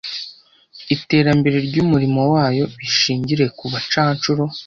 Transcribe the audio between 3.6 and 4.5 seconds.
bucancuro.